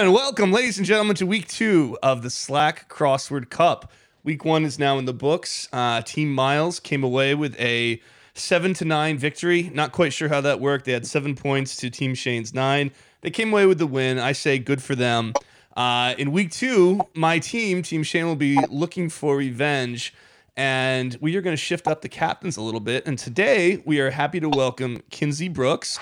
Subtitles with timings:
[0.00, 3.92] And welcome, ladies and gentlemen, to week two of the Slack Crossword Cup.
[4.24, 5.68] Week one is now in the books.
[5.74, 8.00] Uh, Team Miles came away with a
[8.32, 9.70] seven to nine victory.
[9.74, 10.86] Not quite sure how that worked.
[10.86, 12.92] They had seven points to Team Shane's nine.
[13.20, 14.18] They came away with the win.
[14.18, 15.34] I say good for them.
[15.76, 20.14] Uh, in week two, my team, Team Shane, will be looking for revenge.
[20.56, 23.06] And we are going to shift up the captains a little bit.
[23.06, 25.98] And today, we are happy to welcome Kinsey Brooks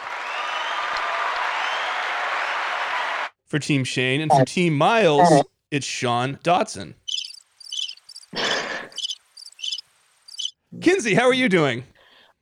[3.49, 4.21] for Team Shane.
[4.21, 6.95] And for Team Miles, it's Sean Dotson.
[10.81, 11.85] Kinsey, how are you doing?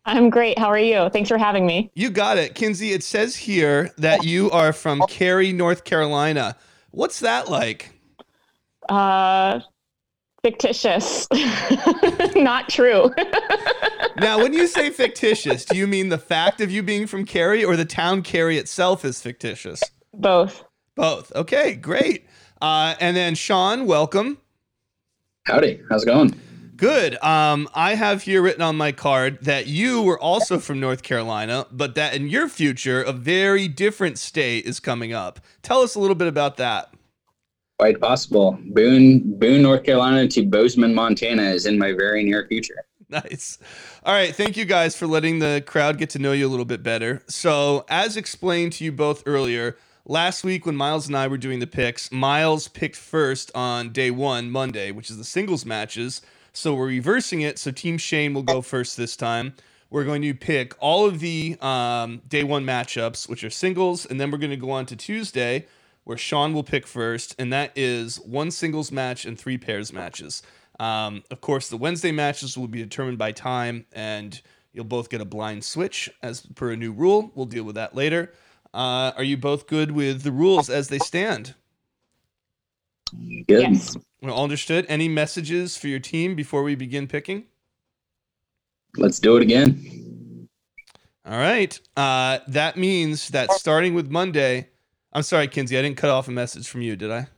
[0.04, 0.58] I'm great.
[0.58, 1.08] How are you?
[1.10, 1.90] Thanks for having me.
[1.94, 2.54] You got it.
[2.54, 6.56] Kinsey, it says here that you are from Cary, North Carolina.
[6.90, 7.92] What's that like?
[8.88, 9.60] Uh,
[10.42, 11.26] fictitious.
[12.36, 13.12] Not true.
[14.18, 17.64] now, when you say fictitious, do you mean the fact of you being from Cary
[17.64, 19.82] or the town Cary itself is fictitious?
[20.14, 20.64] Both.
[20.96, 21.30] Both.
[21.34, 22.26] Okay, great.
[22.60, 24.38] Uh, and then Sean, welcome.
[25.44, 25.82] Howdy.
[25.88, 26.34] How's it going?
[26.74, 27.22] Good.
[27.22, 31.66] Um, I have here written on my card that you were also from North Carolina,
[31.70, 35.40] but that in your future, a very different state is coming up.
[35.62, 36.92] Tell us a little bit about that.
[37.78, 38.58] Quite possible.
[38.70, 42.84] Boone, Boone, North Carolina to Bozeman, Montana is in my very near future.
[43.08, 43.58] Nice.
[44.04, 44.34] All right.
[44.34, 47.22] Thank you guys for letting the crowd get to know you a little bit better.
[47.28, 49.76] So, as explained to you both earlier,
[50.06, 54.10] last week when Miles and I were doing the picks, Miles picked first on day
[54.10, 56.22] one, Monday, which is the singles matches.
[56.52, 57.58] So we're reversing it.
[57.58, 59.54] So Team Shane will go first this time.
[59.90, 64.20] We're going to pick all of the um, day one matchups, which are singles, and
[64.20, 65.66] then we're going to go on to Tuesday,
[66.04, 70.42] where Sean will pick first, and that is one singles match and three pairs matches.
[70.80, 74.40] Um, of course, the Wednesday matches will be determined by time, and
[74.72, 77.30] you'll both get a blind switch as per a new rule.
[77.34, 78.32] We'll deal with that later.
[78.76, 81.54] Uh, are you both good with the rules as they stand?
[83.48, 83.62] Good.
[83.62, 83.96] Yes.
[84.20, 84.84] Well, understood.
[84.90, 87.44] Any messages for your team before we begin picking?
[88.98, 90.46] Let's do it again.
[91.24, 91.80] All right.
[91.96, 94.68] Uh, that means that starting with Monday,
[95.14, 97.28] I'm sorry, Kinsey, I didn't cut off a message from you, did I?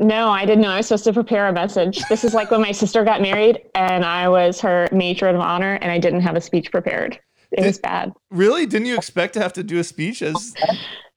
[0.00, 2.02] No, I didn't know I was supposed to prepare a message.
[2.08, 5.74] This is like when my sister got married and I was her matron of honor
[5.74, 7.20] and I didn't have a speech prepared.
[7.56, 8.12] It was bad.
[8.30, 8.66] Really?
[8.66, 10.54] Didn't you expect to have to do a speech as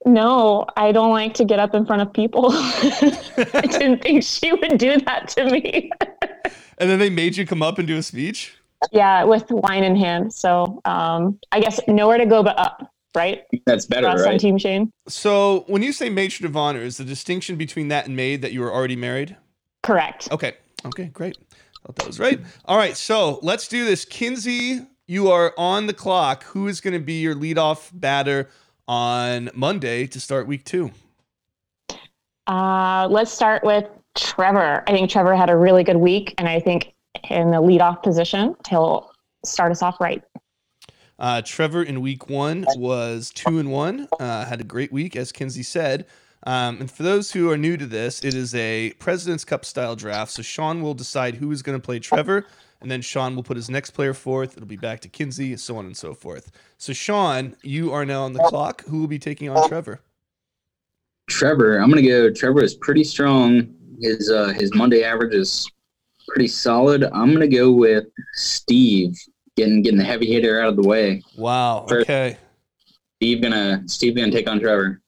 [0.06, 2.50] No, I don't like to get up in front of people.
[2.54, 5.92] I didn't think she would do that to me.
[6.78, 8.56] and then they made you come up and do a speech?
[8.94, 10.34] yeah, with wine in hand.
[10.34, 13.42] So um, I guess nowhere to go but up, right?
[13.66, 14.38] That's better, For us on?
[14.38, 14.92] Team Shane.
[15.08, 18.54] So when you say matron of honor, is the distinction between that and maid that
[18.54, 19.36] you were already married?
[19.84, 20.32] Correct.
[20.32, 20.54] Okay.
[20.86, 21.38] Okay, great.
[21.86, 22.40] Thought that was right.
[22.66, 24.06] All right, so let's do this.
[24.06, 26.44] Kinsey, you are on the clock.
[26.44, 28.48] Who is going to be your leadoff batter
[28.88, 30.92] on Monday to start week two?
[32.46, 34.84] Uh, let's start with Trevor.
[34.86, 36.94] I think Trevor had a really good week, and I think
[37.28, 39.12] in the leadoff position, he'll
[39.44, 40.24] start us off right.
[41.18, 44.08] Uh, Trevor in week one was two and one.
[44.20, 46.06] Uh, had a great week, as Kinsey said.
[46.44, 49.96] Um, and for those who are new to this, it is a President's Cup style
[49.96, 50.32] draft.
[50.32, 52.46] So Sean will decide who is going to play Trevor,
[52.82, 54.56] and then Sean will put his next player forth.
[54.56, 56.52] It'll be back to Kinsey, so on and so forth.
[56.78, 58.84] So Sean, you are now on the clock.
[58.86, 60.00] Who will be taking on Trevor?
[61.30, 62.32] Trevor, I'm gonna go.
[62.32, 63.74] Trevor is pretty strong.
[64.02, 65.70] His uh, his Monday average is
[66.28, 67.04] pretty solid.
[67.04, 69.16] I'm gonna go with Steve,
[69.56, 71.22] getting getting the heavy hitter out of the way.
[71.38, 71.86] Wow.
[71.88, 72.02] Sure.
[72.02, 72.38] Okay.
[73.18, 75.02] Steve gonna Steve gonna take on Trevor.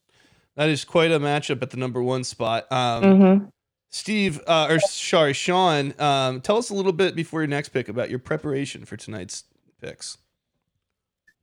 [0.58, 2.70] That is quite a matchup at the number one spot.
[2.72, 3.46] Um, Mm-hmm.
[3.92, 7.90] Steve, uh, or sorry, Sean, um, tell us a little bit before your next pick
[7.90, 9.44] about your preparation for tonight's
[9.82, 10.18] picks.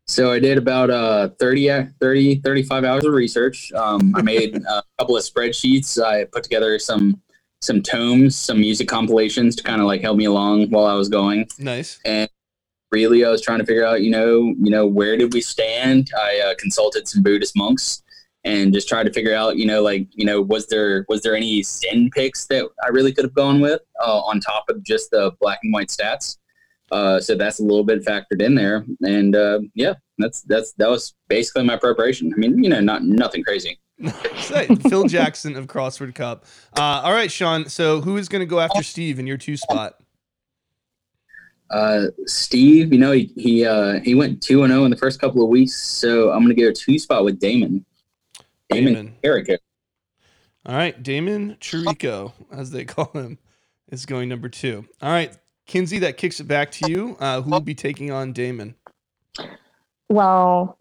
[0.07, 3.71] So I did about uh 30, uh, 30 35 hours of research.
[3.73, 6.03] Um, I made a couple of spreadsheets.
[6.03, 7.21] I put together some
[7.61, 11.11] some tomes, some music compilations to kind of like help me along while I was
[11.11, 11.47] going.
[11.59, 12.01] Nice.
[12.07, 12.31] And
[12.91, 16.11] really, I was trying to figure out, you know, you know, where did we stand?
[16.19, 18.03] I uh, consulted some Buddhist monks
[18.45, 21.35] and just tried to figure out, you know, like, you know, was there was there
[21.35, 25.11] any sin picks that I really could have gone with uh, on top of just
[25.11, 26.39] the black and white stats?
[26.91, 30.89] Uh, so that's a little bit factored in there, and uh, yeah, that's that's that
[30.89, 32.33] was basically my preparation.
[32.35, 33.79] I mean, you know, not nothing crazy.
[34.89, 36.47] Phil Jackson of Crossword Cup.
[36.79, 37.69] Uh, all right, Sean.
[37.69, 39.97] So who is going to go after Steve in your two spot?
[41.71, 45.21] Uh, Steve, you know, he he uh, he went two and zero in the first
[45.21, 47.85] couple of weeks, so I'm gonna go two spot with Damon.
[48.71, 49.15] Damon, Damon.
[49.23, 49.49] Eric.
[50.67, 53.39] All right, Damon Chirico, as they call him,
[53.91, 54.87] is going number two.
[55.01, 55.37] All right,
[55.67, 57.17] Kinsey, that kicks it back to you.
[57.21, 58.75] Uh, who will be taking on Damon?
[60.11, 60.77] Well,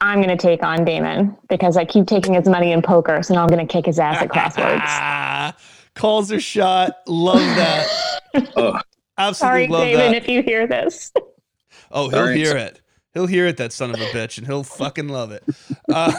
[0.00, 3.34] I'm going to take on Damon because I keep taking his money in poker, so
[3.34, 5.54] now I'm going to kick his ass at crosswords.
[5.94, 6.96] Calls her shot.
[7.06, 7.88] Love that.
[8.54, 8.78] Oh,
[9.16, 10.14] Absolutely Sorry, love Damon, that.
[10.22, 11.10] if you hear this.
[11.90, 12.36] Oh, he'll Alright.
[12.36, 12.82] hear it.
[13.16, 15.42] He'll hear it, that son of a bitch, and he'll fucking love it.
[15.90, 16.12] Uh,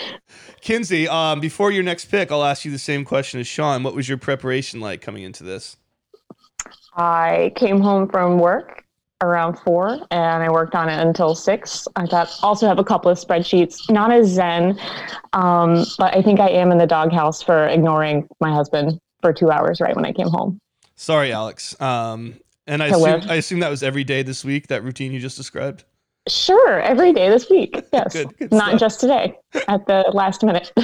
[0.60, 3.84] Kinsey, um, before your next pick, I'll ask you the same question as Sean.
[3.84, 5.76] What was your preparation like coming into this?
[6.96, 8.84] I came home from work
[9.20, 11.86] around four and I worked on it until six.
[11.94, 14.80] I got also have a couple of spreadsheets, not as zen,
[15.34, 19.52] um, but I think I am in the doghouse for ignoring my husband for two
[19.52, 20.58] hours right when I came home.
[20.96, 21.80] Sorry, Alex.
[21.80, 22.34] Um,
[22.66, 23.30] and I assume.
[23.30, 25.84] I assume that was every day this week, that routine you just described?
[26.28, 27.82] Sure, every day this week.
[27.92, 28.80] Yes, Good, good not stuff.
[28.80, 29.34] just today
[29.68, 30.72] at the last minute.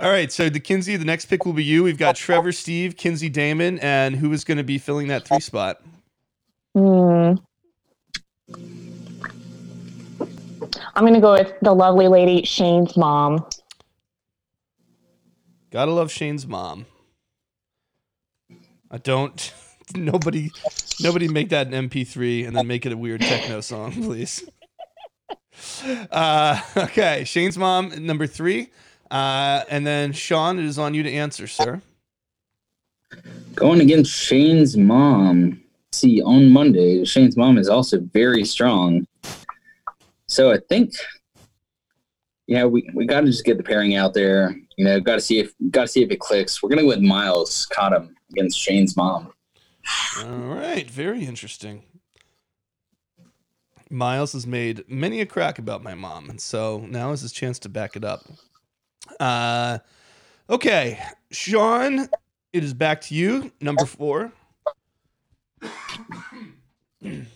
[0.00, 1.82] All right, so the Kinsey, the next pick will be you.
[1.82, 5.40] We've got Trevor, Steve, Kinsey, Damon, and who is going to be filling that three
[5.40, 5.82] spot?
[6.76, 7.34] Hmm.
[10.94, 13.44] I'm going to go with the lovely lady Shane's mom.
[15.70, 16.86] Gotta love Shane's mom.
[18.90, 19.52] I don't.
[19.96, 20.50] Nobody,
[21.00, 24.44] nobody make that an MP3 and then make it a weird techno song, please.
[26.10, 28.70] Uh, okay, Shane's mom, number three,
[29.10, 31.82] uh, and then Sean, it is on you to answer, sir.
[33.54, 35.62] going against Shane's mom.
[35.92, 39.06] See, on Monday, Shane's mom is also very strong.
[40.26, 40.92] So I think,
[42.46, 44.54] yeah, we, we got to just get the pairing out there.
[44.76, 46.62] You know, got to see if got to see if it clicks.
[46.62, 49.32] We're gonna go with Miles Cottom against Shane's mom.
[50.22, 51.84] All right, very interesting.
[53.90, 57.58] Miles has made many a crack about my mom, and so now is his chance
[57.60, 58.24] to back it up.
[59.18, 59.78] Uh,
[60.50, 60.98] okay,
[61.30, 62.08] Sean,
[62.52, 63.50] it is back to you.
[63.60, 64.32] Number four.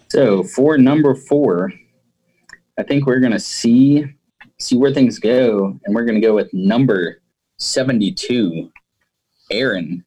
[0.09, 1.73] So for number four,
[2.79, 4.05] I think we're gonna see
[4.59, 7.23] see where things go, and we're gonna go with number
[7.59, 8.71] seventy-two,
[9.51, 10.05] Aaron,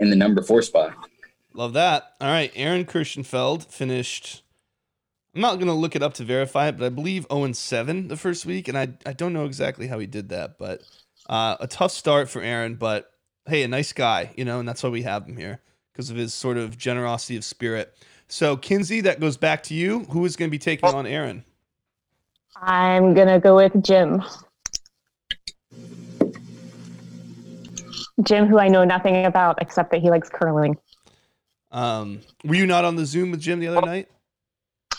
[0.00, 0.94] in the number four spot.
[1.54, 2.14] Love that.
[2.20, 4.42] All right, Aaron Kirschenfeld finished.
[5.34, 8.16] I'm not gonna look it up to verify it, but I believe 0 7 the
[8.16, 10.82] first week, and I I don't know exactly how he did that, but
[11.28, 12.74] uh, a tough start for Aaron.
[12.74, 13.10] But
[13.46, 15.60] hey, a nice guy, you know, and that's why we have him here
[15.92, 17.94] because of his sort of generosity of spirit.
[18.28, 20.00] So Kinsey, that goes back to you.
[20.04, 21.44] Who is going to be taking on Aaron?
[22.56, 24.22] I'm going to go with Jim.
[28.22, 30.76] Jim, who I know nothing about except that he likes curling.
[31.72, 34.08] Um, were you not on the Zoom with Jim the other night?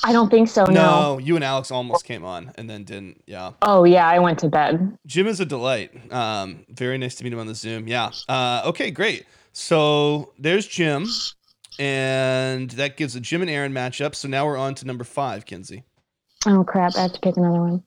[0.04, 0.74] I don't think so, no.
[0.74, 3.22] no, you and Alex almost came on and then didn't.
[3.28, 3.52] Yeah.
[3.62, 4.98] Oh, yeah, I went to bed.
[5.06, 5.92] Jim is a delight.
[6.12, 7.88] Um, very nice to meet him on the Zoom.
[7.88, 8.12] Yeah.
[8.28, 9.26] Uh, okay, great.
[9.54, 11.06] So there's Jim,
[11.78, 14.16] and that gives a Jim and Aaron matchup.
[14.16, 15.84] So now we're on to number five, Kinsey.
[16.48, 16.96] Oh, crap.
[16.96, 17.84] I have to pick another one.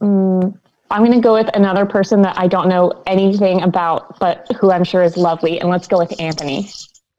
[0.00, 0.58] Mm,
[0.90, 4.70] I'm going to go with another person that I don't know anything about, but who
[4.70, 5.58] I'm sure is lovely.
[5.58, 6.68] And let's go with Anthony.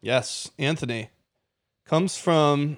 [0.01, 1.09] Yes, Anthony
[1.85, 2.77] comes from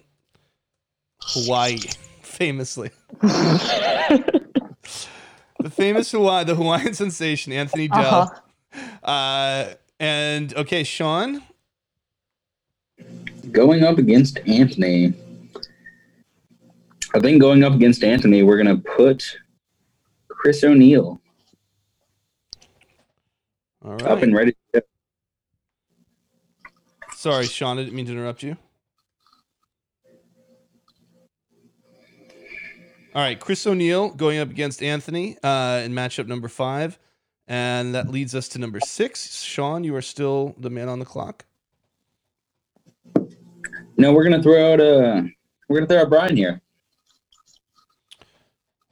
[1.22, 1.78] Hawaii,
[2.22, 2.92] famously.
[3.22, 4.40] the
[5.70, 8.32] famous Hawaii, the Hawaiian sensation, Anthony Dell.
[8.74, 9.10] Uh-huh.
[9.10, 11.44] Uh, and okay, Sean.
[13.52, 15.14] Going up against Anthony,
[17.16, 19.38] I think going up against Anthony, we're gonna put
[20.28, 21.20] Chris O'Neill
[23.84, 24.56] All up and ready.
[27.16, 27.78] Sorry, Sean.
[27.78, 28.56] I didn't mean to interrupt you.
[33.16, 37.00] All right, Chris O'Neill going up against Anthony uh, in matchup number five,
[37.48, 39.42] and that leads us to number six.
[39.42, 41.46] Sean, you are still the man on the clock.
[43.98, 45.24] No, we're gonna throw out uh
[45.68, 46.62] we're gonna throw out Brian here.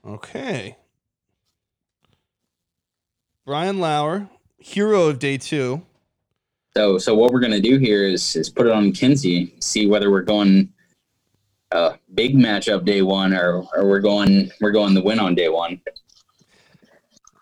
[0.03, 0.75] Okay.
[3.45, 5.83] Brian Lauer, hero of day two.
[6.75, 10.09] So so what we're gonna do here is is put it on Kinsey, see whether
[10.09, 10.74] we're going
[11.71, 15.50] uh big matchup day one or or we're going we're going the win on day
[15.50, 15.81] one.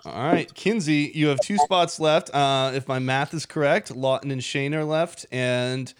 [0.05, 2.29] All right, Kinsey, you have two spots left.
[2.33, 5.91] Uh, if my math is correct, Lawton and Shane are left, and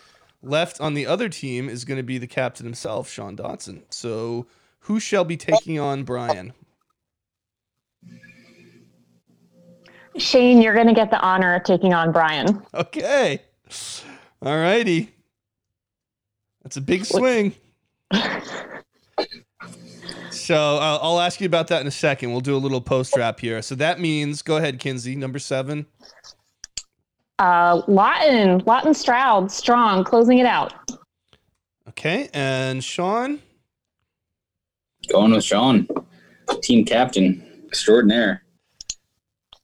[0.44, 3.82] left on the other team is going to be the captain himself, Sean Dotson.
[3.90, 4.46] So,
[4.82, 6.54] who shall be taking on Brian?
[10.18, 12.62] Shane, you're going to get the honor of taking on Brian.
[12.76, 13.42] Okay,
[14.40, 15.16] all righty.
[16.62, 17.56] That's a big swing.
[20.32, 22.32] So uh, I'll ask you about that in a second.
[22.32, 23.62] We'll do a little post wrap here.
[23.62, 25.88] So that means, go ahead, Kinsey, number seven.
[27.40, 30.74] Uh, Lawton, Lawton Stroud, strong, closing it out.
[31.90, 33.40] Okay, and Sean.
[35.10, 35.88] Going with Sean.
[36.62, 38.44] team captain extraordinaire.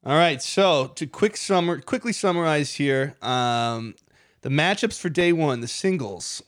[0.03, 3.93] All right, so to quick summer, quickly summarize here, um,
[4.41, 6.41] the matchups for day one, the singles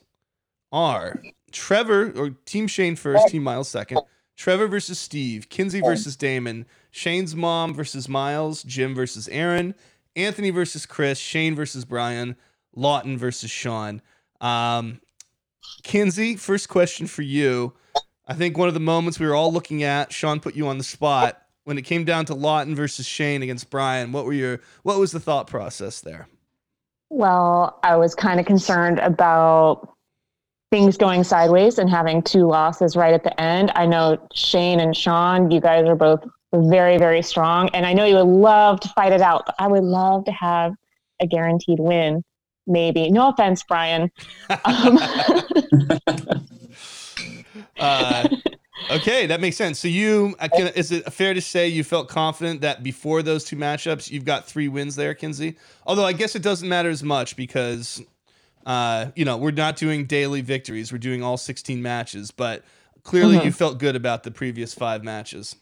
[0.71, 1.21] are
[1.53, 4.01] Trevor or Team Shane first, Team Miles second.
[4.35, 9.75] Trevor versus Steve, Kinsey versus Damon, Shane's mom versus Miles, Jim versus Aaron,
[10.15, 12.35] Anthony versus Chris, Shane versus Brian,
[12.75, 14.01] Lawton versus Sean.
[14.41, 14.99] Um,
[15.83, 17.73] Kinsey, first question for you.
[18.27, 20.77] I think one of the moments we were all looking at, Sean put you on
[20.77, 24.11] the spot when it came down to Lawton versus Shane against Brian.
[24.11, 26.27] What were your what was the thought process there?
[27.09, 29.93] Well, I was kind of concerned about
[30.73, 33.71] things going sideways and having two losses right at the end.
[33.75, 37.69] I know Shane and Sean, you guys are both very, very strong.
[37.75, 40.31] And I know you would love to fight it out, but I would love to
[40.31, 40.73] have
[41.19, 42.23] a guaranteed win.
[42.65, 43.11] Maybe.
[43.11, 44.09] No offense, Brian.
[44.65, 44.97] Um,
[47.79, 48.27] uh,
[48.89, 49.77] okay, that makes sense.
[49.77, 53.57] So you, can, is it fair to say you felt confident that before those two
[53.57, 55.55] matchups, you've got three wins there, Kinsey?
[55.85, 58.01] Although I guess it doesn't matter as much because
[58.65, 60.91] uh, you know, we're not doing daily victories.
[60.91, 62.63] We're doing all 16 matches, but
[63.03, 63.45] clearly mm-hmm.
[63.45, 65.55] you felt good about the previous five matches.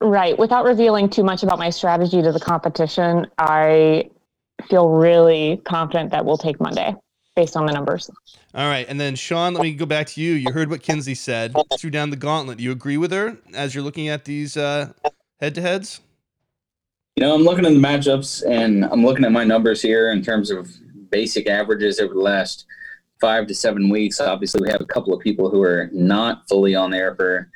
[0.00, 0.38] Right.
[0.38, 4.10] Without revealing too much about my strategy to the competition, I
[4.68, 6.94] feel really confident that we'll take Monday
[7.34, 8.10] based on the numbers.
[8.54, 8.86] All right.
[8.88, 10.32] And then, Sean, let me go back to you.
[10.32, 12.60] You heard what Kinsey said, threw down the gauntlet.
[12.60, 14.94] You agree with her as you're looking at these head
[15.40, 16.00] to heads?
[17.16, 20.22] You know, I'm looking at the matchups and I'm looking at my numbers here in
[20.22, 20.70] terms of
[21.10, 22.66] basic averages over the last
[23.20, 24.20] five to seven weeks.
[24.20, 27.50] Obviously, we have a couple of people who are not fully on there for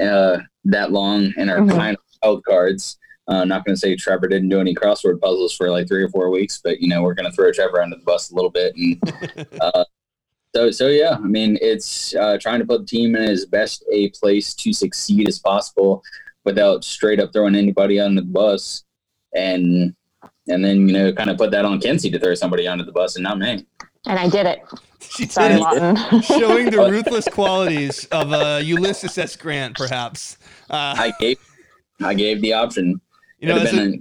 [0.00, 1.76] uh, that long and are mm-hmm.
[1.76, 2.98] kind of wild cards.
[3.28, 6.08] Uh, not going to say Trevor didn't do any crossword puzzles for like three or
[6.08, 8.50] four weeks, but you know we're going to throw Trevor under the bus a little
[8.50, 8.74] bit.
[8.76, 9.84] And uh,
[10.54, 13.84] so, so yeah, I mean it's uh, trying to put the team in as best
[13.92, 16.02] a place to succeed as possible
[16.44, 18.84] without straight up throwing anybody under the bus.
[19.34, 19.94] And
[20.50, 22.92] and then you know kind of put that on Kinsey to throw somebody under the
[22.92, 23.64] bus and not me.
[24.06, 24.60] And I did it.
[25.16, 29.34] She Sorry, did showing the ruthless qualities of uh, Ulysses S.
[29.34, 30.36] Grant, perhaps.
[30.68, 31.38] Uh, I gave,
[32.00, 33.00] I gave the option.
[33.40, 34.00] You know, as a,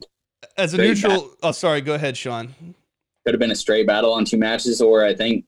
[0.58, 1.13] as a, neutral.
[1.13, 1.36] Battle.
[1.41, 1.82] Oh, sorry.
[1.82, 2.53] Go ahead, Sean.
[3.25, 5.46] Could have been a straight battle on two matches, or I think,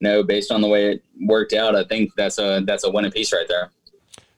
[0.00, 2.90] you know, based on the way it worked out, I think that's a that's a
[2.90, 3.70] win piece right there.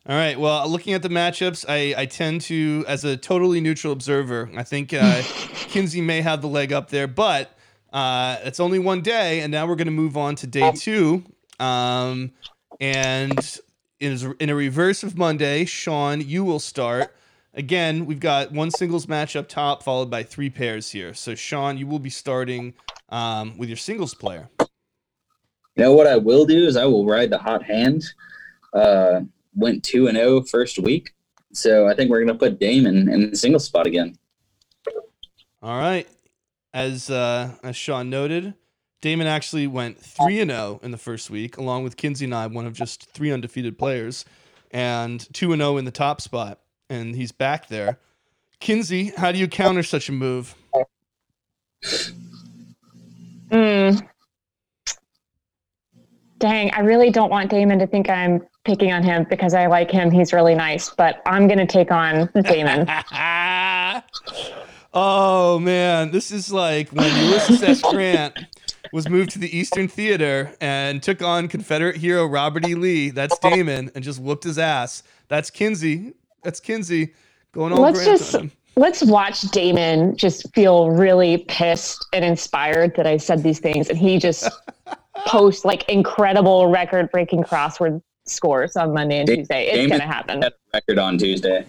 [0.08, 0.38] All right.
[0.38, 4.62] Well, looking at the matchups, I, I tend to, as a totally neutral observer, I
[4.62, 5.22] think uh,
[5.68, 7.50] Kinsey may have the leg up there, but
[7.92, 11.24] uh, it's only one day, and now we're going to move on to day two.
[11.58, 12.30] Um,
[12.78, 13.58] and
[13.98, 17.12] in, in a reverse of Monday, Sean, you will start.
[17.54, 21.14] Again, we've got one singles match up top, followed by three pairs here.
[21.14, 22.74] So, Sean, you will be starting
[23.08, 24.50] um, with your singles player.
[24.60, 28.04] You know what I will do is I will ride the hot hand.
[28.72, 29.22] Uh,
[29.56, 31.12] went 2 and 0 first week.
[31.52, 34.16] So I think we're going to put Damon in the single spot again.
[35.62, 36.06] All right.
[36.74, 38.54] As uh, as Sean noted,
[39.00, 42.46] Damon actually went 3 and 0 in the first week along with Kinsey and I,
[42.46, 44.24] one of just three undefeated players,
[44.70, 47.98] and 2 and 0 in the top spot and he's back there.
[48.60, 50.54] Kinsey, how do you counter such a move?
[53.50, 54.08] Mm.
[56.46, 59.90] Dang, I really don't want Damon to think I'm picking on him because I like
[59.90, 60.12] him.
[60.12, 62.86] He's really nice, but I'm going to take on Damon.
[64.94, 66.12] oh, man.
[66.12, 67.82] This is like when Ulysses S.
[67.90, 68.38] Grant
[68.92, 72.76] was moved to the Eastern Theater and took on Confederate hero Robert E.
[72.76, 73.10] Lee.
[73.10, 75.02] That's Damon and just whooped his ass.
[75.26, 76.14] That's Kinsey.
[76.44, 77.12] That's Kinsey
[77.50, 78.36] going all Let's just
[78.76, 83.98] let's watch Damon just feel really pissed and inspired that I said these things, and
[83.98, 84.48] he just
[85.26, 89.66] post like incredible record breaking crossword scores on Monday and Tuesday.
[89.68, 90.44] It's gonna happen.
[90.72, 91.66] Record on Tuesday.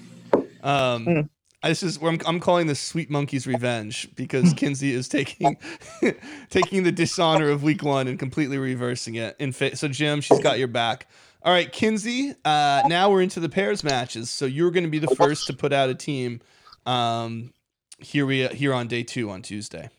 [0.63, 1.29] Um, mm.
[1.63, 5.57] This is where I'm, I'm calling this Sweet Monkey's Revenge because Kinsey is taking
[6.49, 9.35] taking the dishonor of week one and completely reversing it.
[9.39, 11.09] In fa- so Jim, she's got your back.
[11.43, 12.33] All right, Kinsey.
[12.43, 14.29] Uh, now we're into the pairs matches.
[14.29, 16.41] So you're going to be the first to put out a team.
[16.85, 17.53] Um,
[17.99, 19.89] here we here on day two on Tuesday.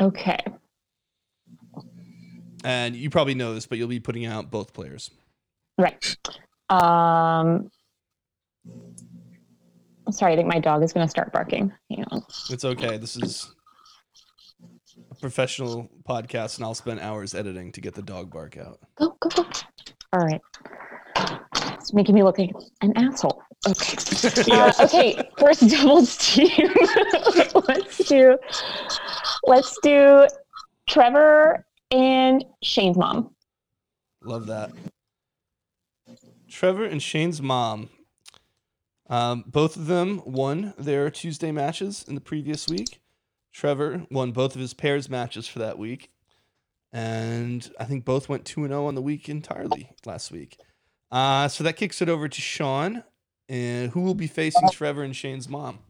[0.00, 0.38] Okay.
[2.64, 5.10] And you probably know this, but you'll be putting out both players.
[5.78, 6.16] Right.
[6.68, 7.70] Um,
[10.10, 11.72] sorry, I think my dog is going to start barking.
[11.90, 12.22] Hang on.
[12.50, 12.98] It's okay.
[12.98, 13.54] This is
[15.10, 18.78] a professional podcast, and I'll spend hours editing to get the dog bark out.
[18.96, 19.50] Go, go, go.
[20.12, 20.40] All right.
[21.74, 22.52] It's making me look like
[22.82, 23.42] an asshole.
[23.68, 23.96] Okay.
[24.50, 25.30] Uh, okay.
[25.38, 26.70] First doubles team.
[27.68, 28.36] let's do.
[29.44, 30.26] Let's do
[30.88, 33.34] Trevor and Shane's mom.
[34.22, 34.70] Love that.
[36.48, 37.88] Trevor and Shane's mom.
[39.08, 43.00] Um, both of them won their Tuesday matches in the previous week.
[43.52, 46.10] Trevor won both of his pairs matches for that week.
[46.92, 50.58] And I think both went 2 0 on the week entirely last week.
[51.10, 53.02] Uh, so that kicks it over to Sean,
[53.48, 55.80] and who will be facing Trevor and Shane's mom.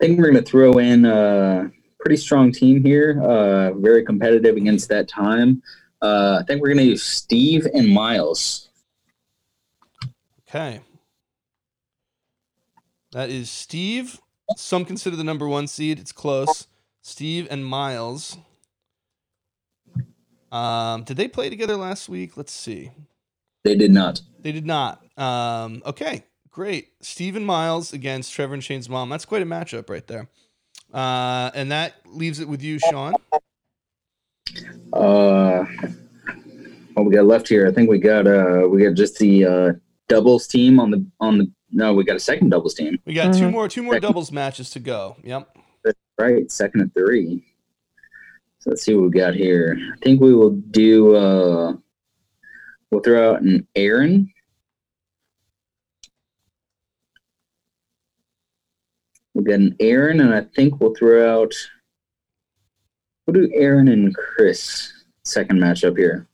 [0.00, 1.70] I think we're going to throw in a
[2.04, 5.62] pretty strong team here, uh, very competitive against that time.
[6.02, 8.68] Uh, I think we're going to use Steve and Miles.
[10.46, 10.80] Okay.
[13.12, 14.20] That is Steve.
[14.56, 15.98] Some consider the number one seed.
[15.98, 16.66] It's close.
[17.00, 18.36] Steve and Miles.
[20.52, 22.36] Um, did they play together last week?
[22.36, 22.90] Let's see.
[23.64, 24.20] They did not.
[24.40, 25.02] They did not.
[25.18, 26.88] Um, okay, great.
[27.00, 29.08] Steve and Miles against Trevor and Shane's mom.
[29.08, 30.28] That's quite a matchup right there.
[30.94, 33.14] Uh, and that leaves it with you, Sean.
[34.92, 35.64] Uh,
[36.94, 37.66] what we got left here?
[37.66, 39.72] I think we got uh we got just the uh
[40.08, 43.34] doubles team on the on the no we got a second doubles team We got
[43.34, 43.50] two Mhm.
[43.52, 44.08] more two more Second.
[44.08, 45.16] doubles matches to go.
[45.24, 45.56] Yep.
[46.18, 47.44] right second and three.
[48.60, 49.76] So let's see what we got here.
[49.92, 51.72] I think we will do uh
[52.92, 54.32] we'll throw out an Aaron.
[59.34, 61.52] We'll get an Aaron and I think we'll throw out
[63.26, 64.92] we'll do Aaron and Chris
[65.24, 66.26] second matchup here.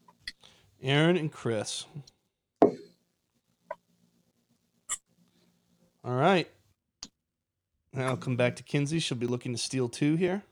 [0.82, 1.86] Aaron and Chris.
[6.02, 6.48] All right.
[7.92, 8.98] Now I'll come back to Kinsey.
[8.98, 10.42] She'll be looking to steal two here.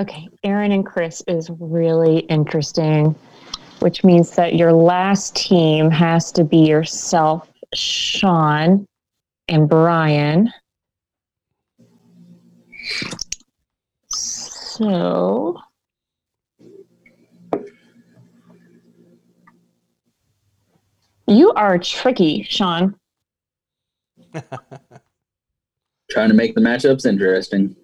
[0.00, 3.14] Okay, Aaron and Chris is really interesting,
[3.80, 8.86] which means that your last team has to be yourself, Sean,
[9.48, 10.52] and Brian.
[14.08, 15.58] So.
[21.26, 22.94] You are tricky, Sean.
[26.10, 27.74] Trying to make the matchups interesting.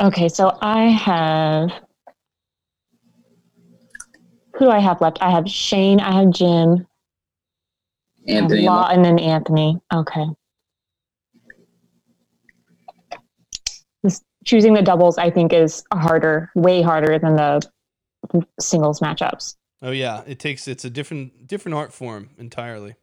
[0.00, 1.70] Okay, so I have.
[4.62, 5.18] Who do I have left?
[5.20, 6.86] I have Shane, I have Jim,
[8.28, 9.80] Anthony, Lawton, and then Anthony.
[9.92, 10.24] Okay.
[14.04, 17.60] This, choosing the doubles, I think, is harder, way harder than the
[18.60, 19.56] singles matchups.
[19.82, 22.94] Oh yeah, it takes it's a different different art form entirely.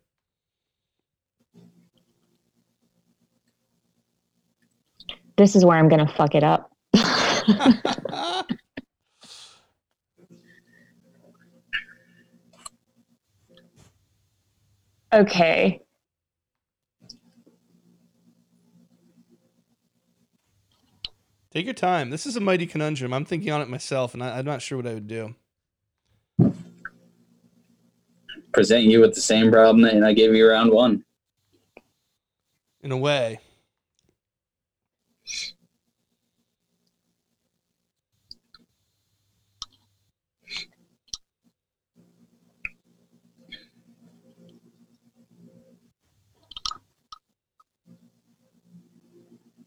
[5.36, 6.72] This is where I'm going to fuck it up.
[15.14, 15.82] okay.
[21.52, 22.12] Take your time.
[22.12, 23.14] This is a mighty conundrum.
[23.14, 25.36] I'm thinking on it myself, and I, I'm not sure what I would do.
[28.52, 31.04] present you with the same problem that I gave you round one.
[32.82, 33.40] In a way,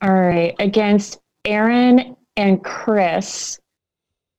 [0.02, 0.54] All right.
[0.58, 3.60] Against Aaron and Chris,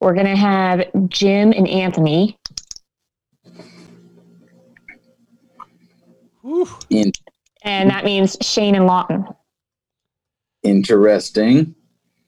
[0.01, 2.37] we're going to have Jim and Anthony.
[6.89, 7.11] In-
[7.63, 9.25] And that means Shane and Lawton.
[10.63, 11.75] interesting.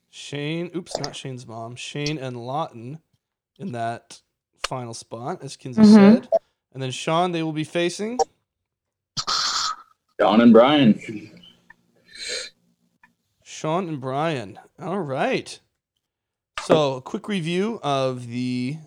[0.09, 0.71] Shane.
[0.75, 1.75] Oops, not Shane's mom.
[1.75, 2.99] Shane and Lawton
[3.59, 4.21] in that
[4.67, 5.93] final spot, as Kinsey Mhm.
[5.93, 6.29] said,
[6.73, 7.33] and then Sean.
[7.33, 8.17] They will be facing.
[10.17, 10.93] Don and Brian.
[13.65, 14.59] Sean and Brian.
[14.79, 15.59] All right.
[16.65, 18.77] So, a quick review of the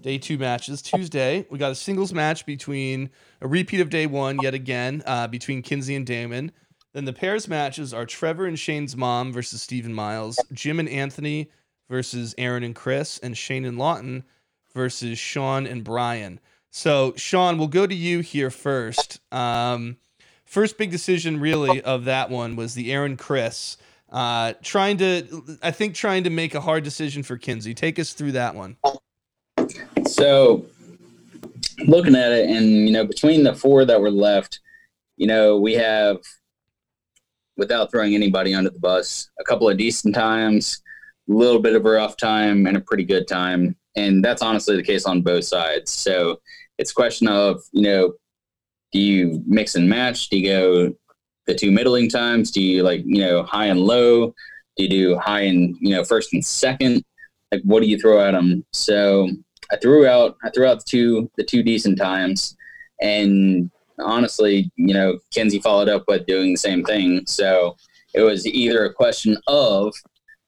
[0.00, 0.80] day two matches.
[0.80, 5.26] Tuesday, we got a singles match between a repeat of day one, yet again, uh,
[5.26, 6.52] between Kinsey and Damon.
[6.94, 10.88] Then the pairs matches are Trevor and Shane's mom versus Steve and Miles, Jim and
[10.88, 11.50] Anthony
[11.90, 14.22] versus Aaron and Chris, and Shane and Lawton
[14.72, 16.38] versus Sean and Brian.
[16.70, 19.18] So, Sean, we'll go to you here first.
[19.32, 19.96] Um,
[20.48, 23.76] first big decision, really, of that one was the Aaron Chris.
[24.10, 27.74] Uh, trying to, I think, trying to make a hard decision for Kinsey.
[27.74, 28.78] Take us through that one.
[30.06, 30.64] So,
[31.86, 34.60] looking at it, and you know, between the four that were left,
[35.18, 36.16] you know, we have,
[37.58, 40.80] without throwing anybody under the bus, a couple of decent times,
[41.28, 44.76] a little bit of a rough time, and a pretty good time, and that's honestly
[44.76, 45.92] the case on both sides.
[45.92, 46.40] So,
[46.78, 48.14] it's a question of, you know,
[48.92, 50.28] do you mix and match?
[50.28, 50.94] Do you go
[51.46, 52.50] the two middling times?
[52.50, 54.34] Do you like, you know, high and low?
[54.76, 57.04] Do you do high and, you know, first and second?
[57.52, 58.64] Like, what do you throw at them?
[58.72, 59.28] So,
[59.70, 62.56] I threw out I threw out the two the two decent times,
[63.00, 67.22] and honestly, you know, Kinsey followed up with doing the same thing.
[67.26, 67.76] So
[68.14, 69.94] it was either a question of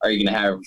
[0.03, 0.59] are you going to have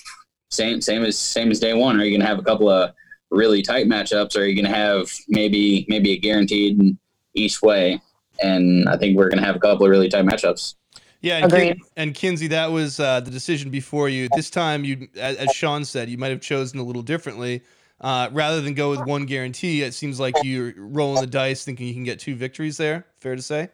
[0.50, 2.00] same same as same as day one?
[2.00, 2.92] Are you going to have a couple of
[3.30, 4.36] really tight matchups?
[4.36, 6.96] Or are you to have maybe maybe a guaranteed
[7.34, 8.00] each way?
[8.42, 10.74] And I think we're going to have a couple of really tight matchups.
[11.20, 14.28] Yeah, and, Kin- and Kinsey, that was uh, the decision before you.
[14.34, 17.62] This time, you, as, as Sean said, you might have chosen a little differently.
[18.00, 21.86] Uh, rather than go with one guarantee, it seems like you're rolling the dice, thinking
[21.86, 23.06] you can get two victories there.
[23.16, 23.70] Fair to say?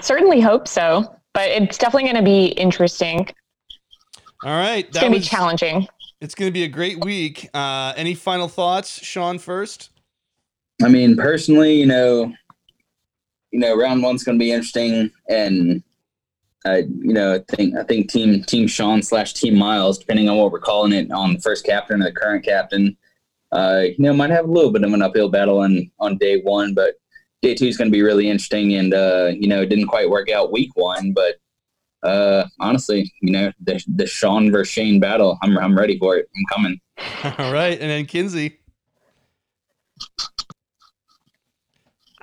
[0.00, 3.26] Certainly hope so, but it's definitely going to be interesting.
[4.44, 5.88] All right, it's going to be challenging.
[6.20, 7.48] It's going to be a great week.
[7.52, 9.38] Uh, any final thoughts, Sean?
[9.38, 9.90] First.
[10.82, 12.32] I mean, personally, you know,
[13.54, 15.80] you know, round one's going to be interesting, and
[16.66, 20.36] I, you know, I think I think team team Sean slash team Miles, depending on
[20.36, 22.96] what we're calling it, on the first captain or the current captain,
[23.52, 26.40] uh, you know, might have a little bit of an uphill battle on on day
[26.40, 26.94] one, but
[27.42, 28.74] day two is going to be really interesting.
[28.74, 31.36] And uh, you know, it didn't quite work out week one, but
[32.02, 36.28] uh, honestly, you know, the the Sean versus Shane battle, I'm I'm ready for it.
[36.36, 36.80] I'm coming.
[37.38, 38.58] All right, and then Kinsey.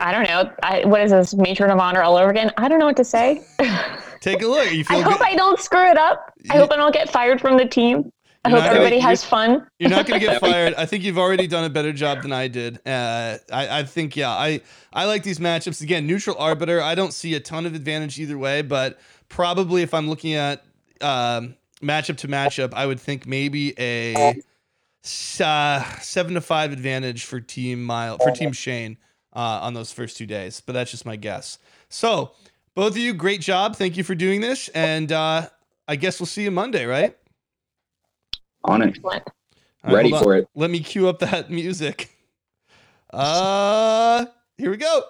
[0.02, 0.52] I don't know.
[0.64, 2.52] I, what is this matron of honor all over again?
[2.58, 3.44] I don't know what to say.
[4.20, 4.72] Take a look.
[4.72, 5.22] You feel I hope?
[5.22, 6.34] I don't screw it up.
[6.50, 8.12] I hope I don't get fired from the team.
[8.44, 9.68] I hope everybody gonna, has fun.
[9.78, 10.74] You're not going to get fired.
[10.74, 12.78] I think you've already done a better job than I did.
[12.88, 14.62] Uh, I, I, think, yeah, I,
[14.92, 15.84] I like these matchups.
[15.84, 16.82] Again, neutral arbiter.
[16.82, 20.64] I don't see a ton of advantage either way, but probably if I'm looking at
[21.02, 24.42] um, matchup to matchup, I would think maybe a
[25.40, 28.98] uh, seven to five advantage for Team Mile for Team Shane
[29.34, 30.62] uh, on those first two days.
[30.62, 31.58] But that's just my guess.
[31.90, 32.32] So,
[32.76, 33.76] both of you, great job.
[33.76, 34.70] Thank you for doing this.
[34.70, 35.50] And uh,
[35.88, 37.18] I guess we'll see you Monday, right?
[38.64, 38.98] On it.
[39.04, 39.24] Right,
[39.84, 40.48] Ready for it.
[40.56, 42.10] Let me cue up that music.
[43.10, 44.26] Uh,
[44.58, 45.02] here we go.